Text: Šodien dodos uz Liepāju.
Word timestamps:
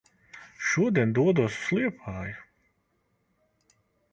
Šodien 0.69 1.13
dodos 1.17 1.59
uz 1.67 1.81
Liepāju. 1.81 2.41